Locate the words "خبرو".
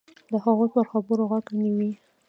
0.91-1.23